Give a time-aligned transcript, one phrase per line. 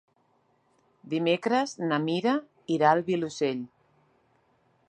[1.11, 2.35] Dimecres na Mira
[2.79, 3.63] irà al Vilosell.